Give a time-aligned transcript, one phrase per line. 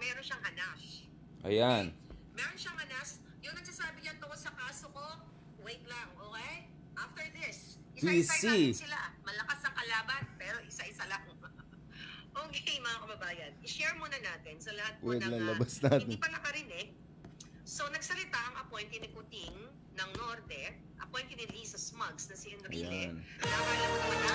[0.00, 0.82] meron siyang hanas.
[1.44, 1.84] Ayan.
[2.32, 3.20] Meron siyang hanas.
[3.44, 5.06] Yung nagsasabi niya tungkol sa kaso ko,
[5.60, 6.68] wait lang, okay?
[6.96, 9.00] After this, isa-isa natin sila.
[9.24, 11.24] Malakas ang kalaban, pero isa-isa lang.
[12.48, 13.52] okay, mga kababayan.
[13.64, 16.08] I-share muna natin sa lahat po Wait ng lang, ah, labas natin.
[16.08, 16.88] hindi pa nakarinig.
[17.64, 19.56] So, nagsalita ang appointee ni Kuting
[19.94, 23.14] ng Norte, appointee ni Lisa Smugs na si Enrile.
[23.14, 23.14] Ayan.
[23.40, 24.34] Nakakala mo naman na,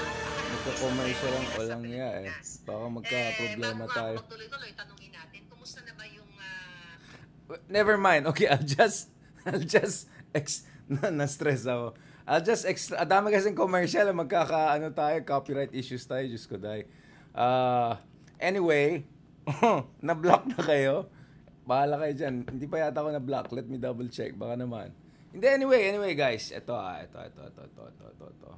[0.56, 2.30] Magka-commercial lang Sa walang niya eh.
[2.64, 4.16] Baka magka-problema eh, tayo.
[4.24, 4.95] magtuloy-tuloy, tanungin
[7.70, 8.26] Never mind.
[8.34, 9.10] Okay, I'll just,
[9.46, 11.94] I'll just, ex, na, na-stress ako.
[12.26, 16.90] I'll just ang dami kasing commercial, magkaka, ano tayo, copyright issues tayo, Diyos ko, dahil.
[17.38, 18.02] Uh,
[18.42, 19.06] anyway,
[20.02, 21.06] na-block na kayo.
[21.66, 22.46] Bahala kayo dyan.
[22.46, 23.54] Hindi pa yata ako na-block.
[23.54, 24.34] Let me double check.
[24.38, 24.94] Baka naman.
[25.34, 26.50] Hindi, anyway, anyway, guys.
[26.54, 28.52] Ito, ah, ito, ito, ito, ito, ito, ito, ito.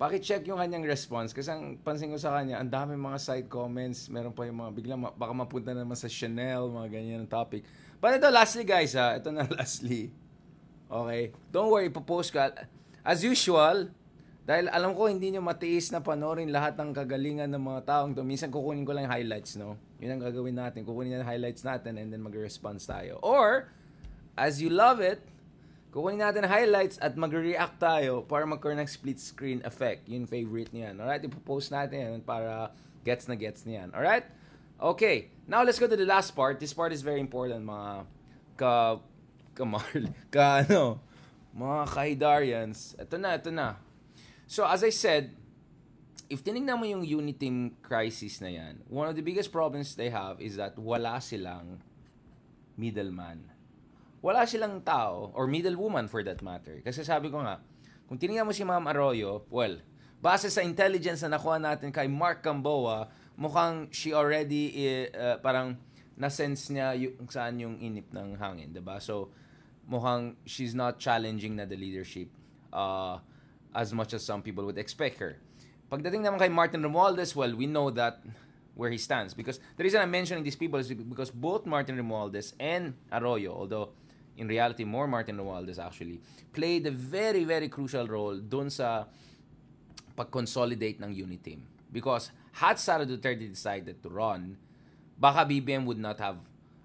[0.00, 4.08] Paki-check yung kanyang response kasi ang pansin ko sa kanya, ang dami mga side comments,
[4.08, 7.68] meron pa yung mga biglang ma- baka mapunta naman sa Chanel, mga ganyan ang topic.
[8.00, 10.08] But ito lastly guys ha, ito na lastly.
[10.88, 11.36] Okay?
[11.52, 12.48] Don't worry, ipopost ka.
[13.04, 13.92] As usual,
[14.48, 18.24] dahil alam ko hindi nyo matiis na panoorin lahat ng kagalingan ng mga taong to.
[18.24, 19.76] Minsan kukunin ko lang yung highlights, no?
[20.00, 20.82] Yun ang gagawin natin.
[20.82, 23.20] Kukunin yung highlights natin and then mag-response tayo.
[23.20, 23.68] Or,
[24.34, 25.20] as you love it,
[25.90, 30.06] kukunin natin highlights at mag-react tayo para magkaroon ng split screen effect.
[30.06, 30.98] Yun favorite niyan.
[31.02, 31.22] Alright?
[31.26, 32.70] Ipopost natin yan para
[33.02, 33.90] gets na gets niyan.
[33.90, 34.26] Alright?
[34.80, 35.34] Okay.
[35.50, 36.62] Now, let's go to the last part.
[36.62, 38.06] This part is very important, mga
[38.56, 39.02] ka...
[39.52, 41.02] ka Marl, ka ano,
[41.52, 42.94] mga kahidarians.
[42.96, 43.76] Ito na, ito na.
[44.46, 45.34] So, as I said,
[46.30, 50.38] if tinignan mo yung Uniteam crisis na yan, one of the biggest problems they have
[50.38, 51.82] is that wala silang
[52.78, 53.50] middleman.
[54.20, 56.84] Wala silang tao, or middlewoman for that matter.
[56.84, 57.60] Kasi sabi ko nga,
[58.04, 59.80] kung tinignan mo si Ma'am Arroyo, well,
[60.20, 63.08] base sa intelligence na nakuha natin kay Mark Camboa,
[63.40, 64.76] mukhang she already,
[65.16, 65.80] uh, parang
[66.20, 69.00] na-sense niya yung, saan yung inip ng hangin, 'di ba?
[69.00, 69.32] So,
[69.88, 72.28] mukhang she's not challenging na the leadership
[72.76, 73.16] uh,
[73.72, 75.40] as much as some people would expect her.
[75.88, 78.20] Pagdating naman kay Martin Romualdez, well, we know that
[78.76, 79.34] where he stands.
[79.34, 83.96] Because the reason I'm mentioning these people is because both Martin Romualdez and Arroyo, although
[84.40, 86.20] in reality more Martin Romualdez actually,
[86.56, 89.04] played a very, very crucial role dun sa
[90.16, 91.68] pag-consolidate ng unit team.
[91.92, 94.56] Because had Sara Duterte decided to run,
[95.20, 96.40] baka BBM would not have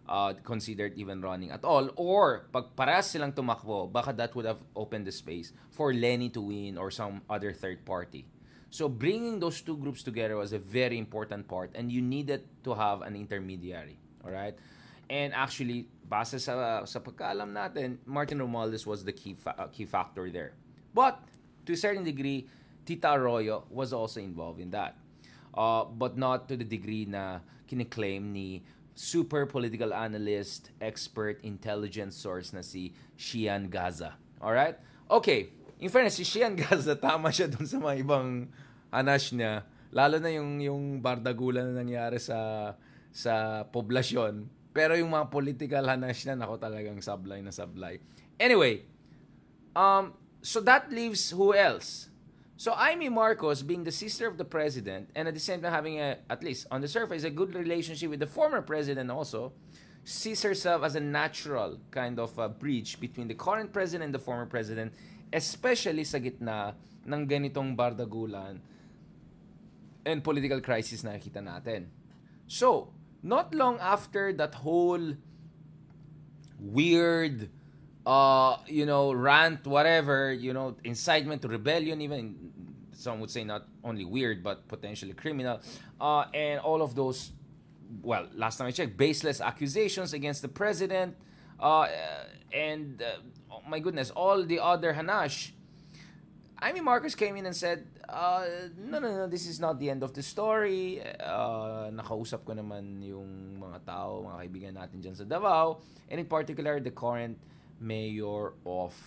[0.08, 1.90] uh, considered even running at all.
[1.96, 6.42] Or, pag parehas silang tumakbo, baka that would have opened the space for Lenny to
[6.42, 8.28] win or some other third party.
[8.70, 12.76] So, bringing those two groups together was a very important part and you needed to
[12.76, 13.98] have an intermediary.
[14.20, 14.60] Alright?
[15.10, 19.86] And actually, base sa, sa pagkaalam natin, Martin Romualdez was the key, fa- uh, key
[19.86, 20.54] factor there.
[20.94, 21.20] But,
[21.66, 22.48] to a certain degree,
[22.86, 24.96] Tita Arroyo was also involved in that.
[25.56, 28.62] Uh, but not to the degree na kiniklaim ni
[28.94, 34.16] super political analyst, expert, intelligence source na si Shian Gaza.
[34.40, 34.78] Alright?
[35.10, 35.50] Okay.
[35.82, 38.48] In fairness, si Shian Gaza, tama siya dun sa mga ibang
[38.94, 39.68] hanas niya.
[39.92, 42.72] Lalo na yung, yung bardagulan na nangyari sa,
[43.12, 44.48] sa poblasyon.
[44.76, 48.04] Pero yung mga political hanas niya, nako talagang sablay na sablay.
[48.36, 48.84] Anyway,
[49.72, 50.12] um,
[50.44, 52.12] so that leaves who else?
[52.60, 56.04] So Amy Marcos, being the sister of the president, and at the same time having
[56.04, 59.56] a, at least on the surface, a good relationship with the former president also,
[60.04, 64.20] sees herself as a natural kind of uh, bridge between the current president and the
[64.20, 64.92] former president,
[65.32, 66.76] especially sa gitna
[67.08, 68.60] ng ganitong bardagulan
[70.06, 71.88] and political crisis na nakikita natin.
[72.46, 72.94] So,
[73.26, 75.14] not long after that whole
[76.60, 77.50] weird
[78.06, 82.36] uh, you know, rant, whatever, you know, incitement to rebellion, even
[82.92, 85.60] some would say not only weird but potentially criminal,
[86.00, 87.32] uh, and all of those,
[88.04, 91.16] well, last time I checked, baseless accusations against the president,
[91.60, 91.88] uh,
[92.54, 93.18] and uh,
[93.52, 95.52] oh my goodness, all the other hanash.
[96.66, 98.44] Amy Marcos came in and said, uh,
[98.76, 100.98] no, no, no, this is not the end of the story.
[101.22, 106.26] Uh, nakausap ko naman yung mga tao, mga kaibigan natin dyan sa Davao, and in
[106.26, 107.38] particular, the current
[107.78, 108.98] mayor of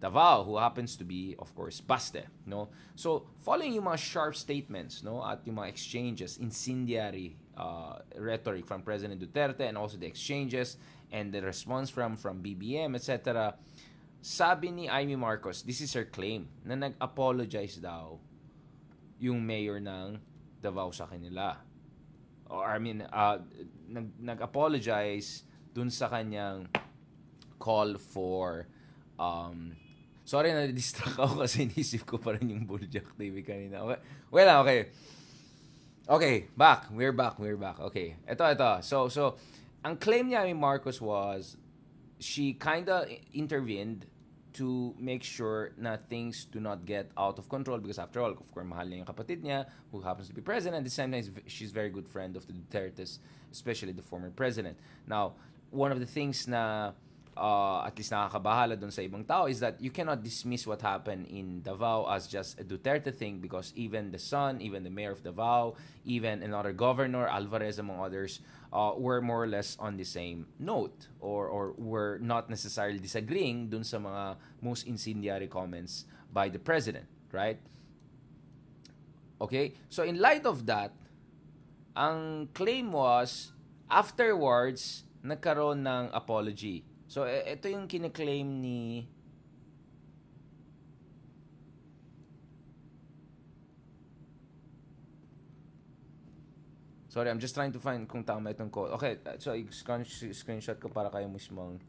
[0.00, 5.04] Davao who happens to be of course Baste no so following yung mga sharp statements
[5.04, 10.80] no at yung mga exchanges incendiary uh, rhetoric from President Duterte and also the exchanges
[11.12, 13.54] and the response from from BBM etc
[14.20, 18.20] sabi ni Amy Marcos this is her claim na nag-apologize daw
[19.20, 20.20] yung mayor ng
[20.60, 21.56] Davao sa kanila
[22.52, 23.40] or I mean uh,
[23.88, 26.68] nag nag-apologize dun sa kanyang
[27.56, 28.68] call for
[29.20, 29.76] um
[30.30, 33.82] sorry na distract ako kasi inisip ko pa rin yung Buljak TV kanina.
[33.82, 34.00] Okay.
[34.30, 34.80] Well, okay.
[36.10, 36.90] Okay, back.
[36.90, 37.38] We're back.
[37.38, 37.78] We're back.
[37.90, 38.18] Okay.
[38.26, 38.70] Ito, ito.
[38.82, 39.38] So, so,
[39.82, 41.58] ang claim niya ni Marcos was
[42.20, 44.06] she kinda intervened
[44.52, 48.50] to make sure na things do not get out of control because after all, of
[48.52, 50.78] course, mahal niya yung kapatid niya who happens to be president.
[50.78, 53.18] At the same time, she's very good friend of the Dutertes,
[53.52, 54.78] especially the former president.
[55.06, 55.34] Now,
[55.70, 56.92] one of the things na
[57.40, 61.24] uh, at least nakakabahala doon sa ibang tao is that you cannot dismiss what happened
[61.32, 65.24] in Davao as just a Duterte thing because even the son, even the mayor of
[65.24, 70.46] Davao, even another governor, Alvarez among others, uh, were more or less on the same
[70.60, 76.60] note or, or were not necessarily disagreeing dun sa mga most incendiary comments by the
[76.60, 77.58] president, right?
[79.40, 79.72] Okay?
[79.88, 80.92] So in light of that,
[81.96, 83.50] ang claim was
[83.90, 86.84] afterwards nagkaroon ng apology.
[87.10, 89.02] So e- ito yung kine-claim ni
[97.10, 98.94] Sorry, I'm just trying to find kung tama itong quote.
[98.94, 101.82] Okay, uh, so screen- screenshot ko para kayo mismong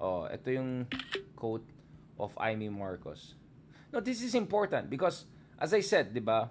[0.00, 0.88] Oh, ito yung
[1.36, 1.68] quote
[2.16, 3.36] of Amy Marcos.
[3.92, 5.28] No, this is important because
[5.60, 6.48] as I said, 'di ba?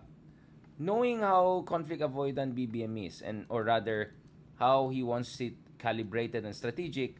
[0.77, 4.13] Knowing how conflict avoidant BBM is and or rather
[4.61, 7.17] how he wants it calibrated and strategic,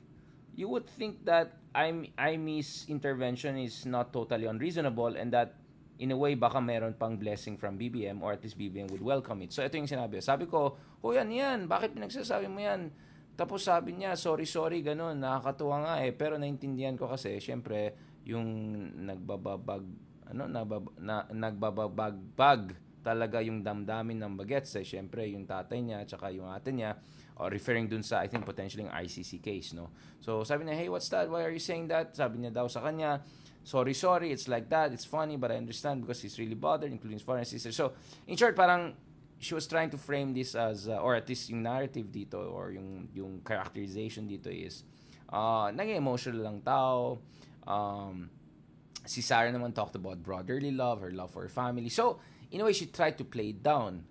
[0.54, 5.58] you would think that I'm Amy's intervention is not totally unreasonable and that
[5.98, 9.42] in a way baka meron pang blessing from BBM or at least BBM would welcome
[9.42, 9.54] it.
[9.54, 10.22] So ito yung sinabi.
[10.22, 12.94] Sabi ko, "Oh yan yan, bakit pinagsasabi mo yan?"
[13.34, 18.46] Tapos sabi niya, "Sorry, sorry, ganun, nakakatuwa nga eh." Pero naintindihan ko kasi syempre yung
[19.04, 19.84] nagbababag
[20.34, 22.74] ano nabab, na, nagbababagbag
[23.04, 26.96] talaga yung damdamin ng bagets eh syempre yung tatay niya at saka yung ate niya
[27.38, 29.90] or referring dun sa I think potentially yung ICC case no?
[30.22, 31.30] So sabi niya hey what's that?
[31.30, 32.16] Why are you saying that?
[32.16, 33.22] Sabi niya daw sa kanya
[33.64, 34.94] sorry sorry it's like that.
[34.94, 37.72] It's funny but I understand because he's really bothered including his foreign sister.
[37.72, 37.94] So
[38.28, 38.94] in short parang
[39.44, 42.72] she was trying to frame this as uh, or at least yung narrative dito or
[42.72, 44.88] yung yung characterization dito is
[45.34, 47.20] uh, naging emotional lang tao.
[47.66, 48.30] Um,
[49.04, 51.90] si Sarah naman talked about brotherly love, her love for her family.
[51.90, 52.20] So,
[52.52, 54.04] in a way, she tried to play it down.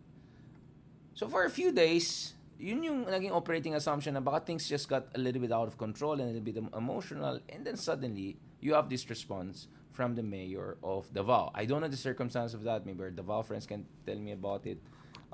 [1.15, 5.11] So, for a few days, yun yung naging operating assumption na baka things just got
[5.13, 7.43] a little bit out of control and a little bit emotional.
[7.51, 11.51] And then suddenly, you have this response from the mayor of Davao.
[11.59, 12.87] I don't know the circumstance of that.
[12.87, 14.79] Maybe our Davao friends can tell me about it.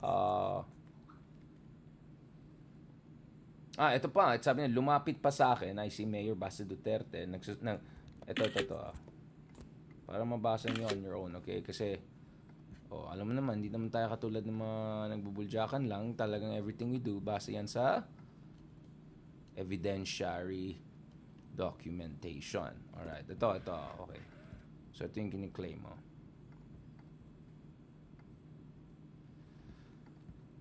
[0.01, 0.65] Uh,
[3.77, 4.41] ah, ito pa.
[4.41, 7.29] Sabi niya, lumapit pa sa akin ay si Mayor Basta Duterte.
[7.29, 7.77] Nagsus- na,
[8.25, 8.77] ito, ito, ito.
[8.81, 8.97] Ah.
[10.09, 11.61] Para mabasa niyo on your own, okay?
[11.61, 12.01] Kasi,
[12.91, 14.81] oh, alam mo naman, hindi naman tayo katulad ng mga
[15.17, 16.17] nagbubuljakan lang.
[16.17, 18.05] Talagang everything we do, base yan sa
[19.59, 20.79] evidentiary
[21.53, 22.71] documentation.
[22.95, 24.23] Alright, ito, ito, okay.
[24.95, 26.08] So, ito yung kiniklaim mo.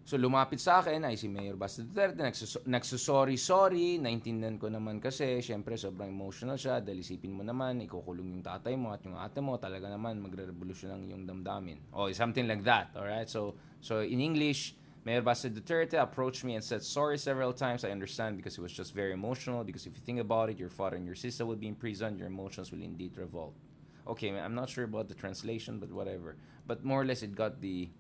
[0.08, 2.24] So, lumapit sa akin ay si Mayor Basta Duterte.
[2.24, 4.00] Nagsus- nagsusorry-sorry.
[4.00, 6.80] Naintindihan ko naman kasi, syempre, sobrang emotional siya.
[6.80, 9.60] Dahil isipin mo naman, ikukulong yung tatay mo at yung ate mo.
[9.60, 11.92] Talaga naman, magre-revolution lang yung damdamin.
[11.92, 12.96] Oh, something like that.
[12.96, 13.28] Alright?
[13.28, 17.84] So, so in English, Mayor Basta Duterte approached me and said sorry several times.
[17.84, 19.68] I understand because it was just very emotional.
[19.68, 22.16] Because if you think about it, your father and your sister will be in prison.
[22.16, 23.60] Your emotions will indeed revolt.
[24.08, 26.40] Okay, I'm not sure about the translation, but whatever.
[26.64, 27.92] But more or less, it got the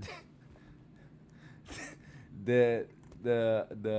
[2.44, 2.86] the
[3.22, 3.98] the the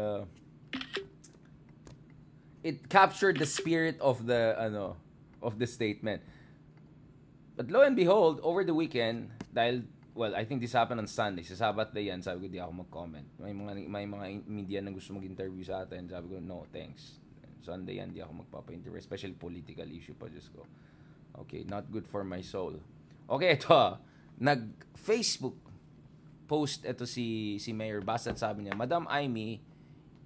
[2.64, 4.98] it captured the spirit of the ano
[5.42, 6.22] of the statement.
[7.58, 11.44] But lo and behold, over the weekend, dahil well, I think this happened on Sunday.
[11.44, 13.28] Sa Sabat day yan, sabi ko di ako mag-comment.
[13.40, 16.10] May mga may mga media na gusto mag-interview sa atin.
[16.10, 17.22] Sabi ko, no, thanks.
[17.62, 18.98] Sunday yan, di ako magpapa-interview.
[18.98, 20.66] Especially political issue pa, Diyos ko.
[21.46, 22.76] Okay, not good for my soul.
[23.30, 24.02] Okay, ito.
[24.42, 25.71] Nag-Facebook
[26.52, 29.64] post ito si si Mayor Bassett sabi niya, Madam Amy,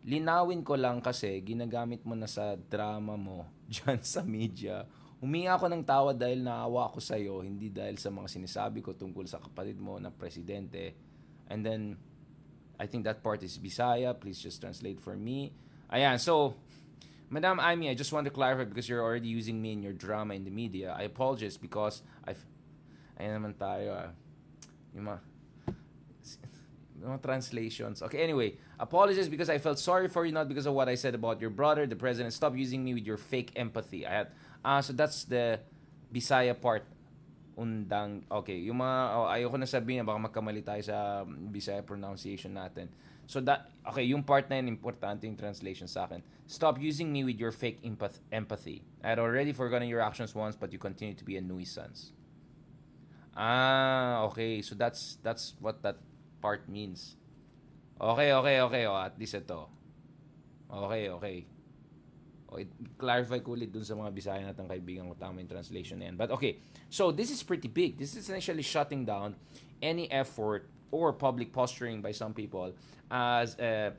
[0.09, 4.89] linawin ko lang kasi ginagamit mo na sa drama mo dyan sa media.
[5.21, 8.97] Huminga ako ng tawa dahil naawa ako sa iyo, hindi dahil sa mga sinasabi ko
[8.97, 10.97] tungkol sa kapatid mo na presidente.
[11.45, 11.93] And then,
[12.81, 14.17] I think that part is Bisaya.
[14.17, 15.53] Please just translate for me.
[15.93, 16.57] Ayan, so,
[17.29, 20.33] Madam Amy, I just want to clarify because you're already using me in your drama
[20.33, 20.93] in the media.
[20.97, 22.41] I apologize because I've...
[23.15, 24.09] Ayan naman tayo ah.
[24.91, 25.19] Yung mga
[27.01, 28.01] no translations.
[28.01, 31.15] Okay, anyway, apologies because I felt sorry for you, not because of what I said
[31.15, 32.33] about your brother, the president.
[32.33, 34.05] Stop using me with your fake empathy.
[34.05, 34.27] I had,
[34.63, 35.59] ah, so that's the
[36.13, 36.85] Bisaya part.
[37.55, 42.91] Undang, okay, yung mga, oh, ayoko na sabihin, baka magkamali tayo sa Bisaya pronunciation natin.
[43.27, 46.21] So that, okay, yung part na yun, importante yung translation sa akin.
[46.45, 48.83] Stop using me with your fake empath- empathy.
[49.01, 52.13] I had already forgotten your actions once, but you continue to be a nuisance.
[53.35, 54.61] Ah, okay.
[54.61, 55.99] So that's that's what that
[56.41, 57.15] part means.
[57.95, 58.83] Okay, okay, okay.
[58.85, 59.71] Oh, at least ito.
[60.67, 61.37] Okay, okay.
[62.51, 65.97] O, it, clarify ko ulit dun sa mga Bisaya natin kaibigan ko tama yung translation
[65.97, 66.15] na yan.
[66.19, 66.61] But okay,
[66.91, 67.97] so this is pretty big.
[67.97, 69.35] This is essentially shutting down
[69.81, 72.75] any effort or public posturing by some people
[73.09, 73.93] as a,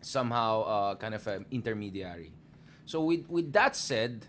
[0.00, 2.32] somehow uh, kind of an intermediary.
[2.84, 4.26] So with with that said,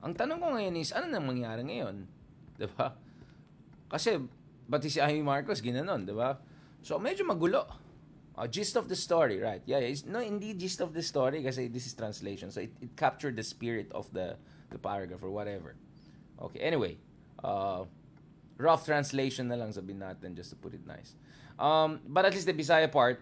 [0.00, 2.06] ang tanong ko ngayon is, ano nang mangyari ngayon?
[2.56, 2.96] 'Di ba?
[3.90, 4.16] Kasi,
[4.70, 6.38] pati si Amy Marcos, ginanon, 'di ba?
[6.82, 7.66] So, medyo magulo.
[8.36, 9.60] Uh, gist of the story, right?
[9.66, 12.50] Yeah, it's, no, hindi gist of the story kasi this is translation.
[12.50, 14.36] So, it, it captured the spirit of the,
[14.70, 15.76] the paragraph or whatever.
[16.40, 16.96] Okay, anyway.
[17.44, 17.84] Uh,
[18.56, 21.16] rough translation na lang sabihin natin just to put it nice.
[21.60, 23.20] Um, but at least the Bisaya part,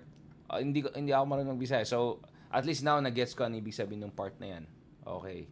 [0.51, 1.87] uh, hindi, hindi ako marunong Bisaya.
[1.87, 4.65] So, at least now, na-gets ko ang ibig sabihin ng part na yan.
[5.03, 5.51] Okay.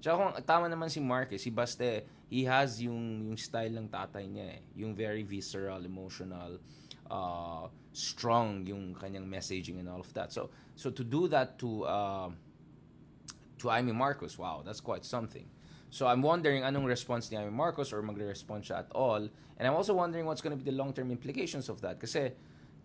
[0.00, 4.26] Tsaka kung tama naman si Marquez, si Baste, he has yung, yung style ng tatay
[4.26, 4.60] niya eh.
[4.74, 6.58] Yung very visceral, emotional,
[7.10, 10.32] uh, strong yung kanyang messaging and all of that.
[10.32, 12.28] So, so to do that to, uh,
[13.58, 15.46] to Amy Marcos, wow, that's quite something.
[15.90, 19.22] So I'm wondering anong response ni Amy Marcos or magre-respond siya at all.
[19.56, 22.00] And I'm also wondering what's going to be the long-term implications of that.
[22.00, 22.32] Kasi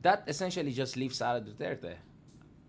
[0.02, 1.96] that essentially just leaves Sara Duterte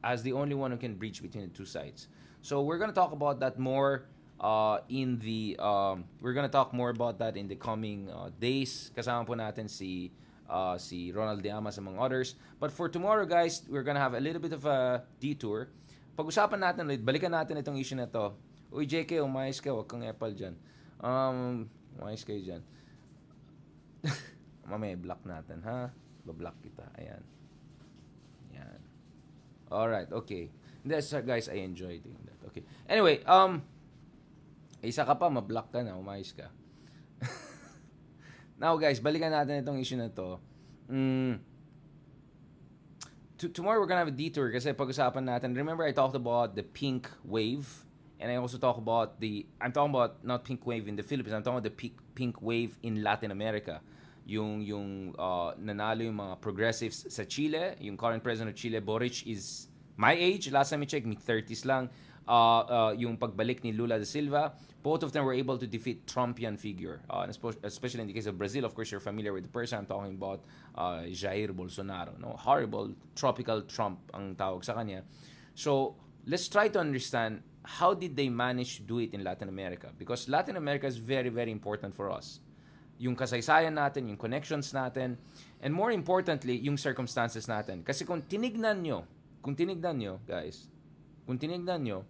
[0.03, 2.09] as the only one who can breach between the two sides.
[2.41, 4.07] So we're going to talk about that more
[4.43, 8.91] uh, in the um, we're to talk more about that in the coming uh, days.
[8.93, 10.11] Kasama po natin si
[10.51, 12.35] uh, si Ronald Diamas among others.
[12.59, 15.71] But for tomorrow guys, we're to have a little bit of a detour.
[16.13, 18.37] Pag-usapan natin ulit, balikan natin itong issue na to.
[18.69, 20.53] Uy, JK, umayos ka, huwag kang epal dyan.
[21.01, 22.63] Um, umayos kayo dyan.
[24.69, 25.89] Mamaya, block natin, ha?
[26.29, 26.85] Bablock kita.
[27.01, 27.23] Ayan.
[28.53, 28.81] Ayan.
[29.73, 30.53] Alright, okay.
[31.01, 32.39] So guys, I enjoy doing that.
[32.53, 32.65] Okay.
[32.91, 33.65] Anyway, um,
[34.83, 36.51] isa ka pa, mablock ka na, umayos ka.
[38.63, 40.43] Now, guys, balikan natin itong issue na to.
[40.91, 41.39] Mm,
[43.43, 45.55] to, tomorrow we're gonna have a detour kasi pag-usapan natin.
[45.55, 47.67] Remember, I talked about the pink wave,
[48.23, 49.47] and I also talk about the.
[49.59, 51.35] I'm talking about not pink wave in the Philippines.
[51.35, 53.83] I'm talking about the pink pink wave in Latin America.
[54.27, 57.75] Yung yung uh, nanalo yung mga progressives sa Chile.
[57.83, 59.67] Yung current president of Chile, Boric, is
[59.99, 60.51] my age.
[60.55, 61.91] Last time I checked, mid 30s lang.
[62.23, 66.07] Uh, uh, yung pagbalik ni Lula da Silva, both of them were able to defeat
[66.07, 67.01] Trumpian figure.
[67.11, 67.27] Uh,
[67.63, 70.15] especially in the case of Brazil, of course, you're familiar with the person I'm talking
[70.15, 70.41] about,
[70.75, 72.19] uh, Jair Bolsonaro.
[72.19, 75.03] No, horrible tropical Trump ang tawag sa kanya.
[75.55, 79.91] So let's try to understand how did they manage to do it in Latin America?
[79.99, 82.41] Because Latin America is very, very important for us.
[82.99, 85.19] Yung kasaysayan natin, yung connections natin,
[85.63, 87.83] and more importantly, yung circumstances natin.
[87.83, 89.07] Kasi kung tinignan nyo,
[89.43, 90.71] kung tinignan nyo, guys,
[91.27, 92.03] kung tinignan nyo,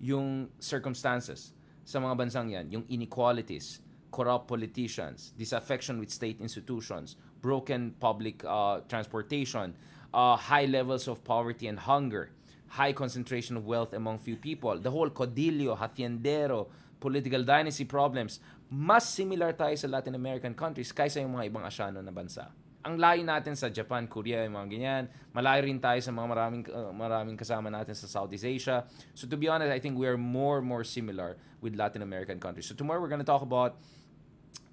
[0.00, 1.52] yung circumstances
[1.86, 8.80] sa mga bansang yan, yung inequalities, corrupt politicians, disaffection with state institutions, broken public uh,
[8.88, 9.76] transportation,
[10.12, 12.30] uh, high levels of poverty and hunger,
[12.68, 16.66] high concentration of wealth among few people, the whole codillo, haciendero,
[16.98, 22.02] political dynasty problems, mas similar tayo sa Latin American countries kaysa yung mga ibang Asyano
[22.02, 22.50] na bansa.
[22.86, 25.02] Ang layo natin sa Japan, Korea, yung mga ganyan.
[25.34, 28.86] Malayo rin tayo sa mga maraming, uh, maraming kasama natin sa Southeast Asia.
[29.10, 32.70] So to be honest, I think we are more more similar with Latin American countries.
[32.70, 33.82] So tomorrow we're going to talk about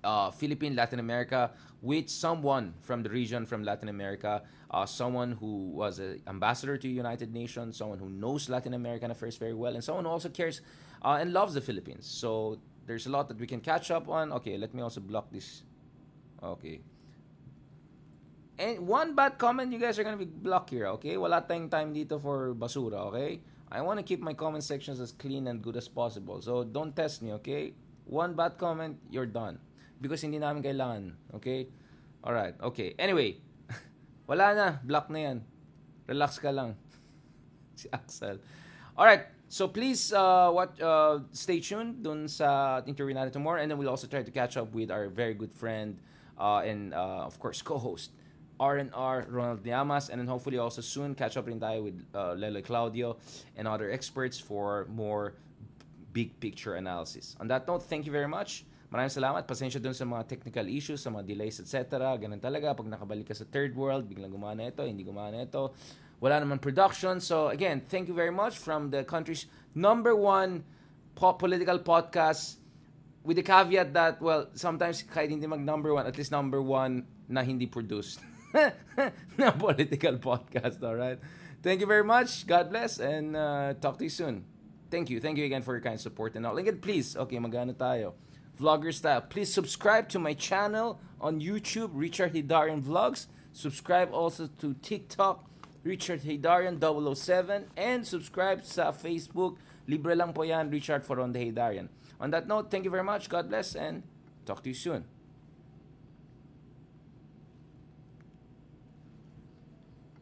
[0.06, 5.74] uh, Philippine, Latin America, with someone from the region from Latin America, uh, someone who
[5.74, 9.84] was an ambassador to United Nations, someone who knows Latin American affairs very well, and
[9.84, 10.62] someone who also cares
[11.02, 12.06] uh, and loves the Philippines.
[12.06, 14.30] So there's a lot that we can catch up on.
[14.38, 15.64] Okay, let me also block this.
[16.44, 16.93] Okay.
[18.58, 21.18] And one bad comment, you guys are gonna be blocked here, okay?
[21.18, 23.42] Wala tayong time dito for basura, okay?
[23.74, 26.38] I want to keep my comment sections as clean and good as possible.
[26.46, 27.74] So don't test me, okay?
[28.06, 29.58] One bad comment, you're done.
[29.98, 31.66] Because hindi namin kailangan, okay?
[32.22, 32.94] Alright, okay.
[33.02, 33.42] Anyway,
[34.30, 35.38] wala na, block na yan.
[36.06, 36.78] Relax ka lang.
[37.80, 38.38] si Axel.
[38.94, 43.82] Alright, so please uh, what, uh, stay tuned dun sa interview natin tomorrow and then
[43.82, 45.98] we'll also try to catch up with our very good friend
[46.38, 48.14] uh, and uh, of course co-host
[48.60, 52.62] R&R Ronald Llamas and then hopefully also soon catch up rin tayo with uh, Lele
[52.62, 53.18] Claudio
[53.58, 55.34] and other experts for more
[56.14, 57.36] big picture analysis.
[57.42, 58.66] On that note, thank you very much.
[58.94, 59.50] Maraming salamat.
[59.50, 61.98] Pasensya dun sa mga technical issues, sa mga delays, etc.
[62.14, 62.78] Ganun talaga.
[62.78, 65.74] Pag nakabalik ka sa third world, biglang gumana ito, hindi gumana ito.
[66.22, 67.18] Wala naman production.
[67.18, 70.62] So again, thank you very much from the country's number one
[71.18, 72.62] po- political podcast
[73.26, 77.10] with the caveat that, well, sometimes kahit hindi mag number one, at least number one
[77.26, 78.22] na hindi produced.
[79.38, 81.20] na political podcast, alright?
[81.62, 82.46] Thank you very much.
[82.46, 84.46] God bless and uh, talk to you soon.
[84.92, 85.20] Thank you.
[85.20, 86.58] Thank you again for your kind support and all.
[86.58, 88.14] Again, please, okay, magano tayo.
[88.60, 89.22] Vlogger style.
[89.22, 93.28] Please subscribe to my channel on YouTube, Richard Hidarian Vlogs.
[93.54, 95.50] Subscribe also to TikTok,
[95.84, 99.58] Richard Hidarian 007, and subscribe sa Facebook.
[99.88, 101.90] Libre lang po yan, Richard Foronde Hidarian.
[102.22, 103.30] On that note, thank you very much.
[103.30, 104.04] God bless and
[104.46, 105.13] talk to you soon.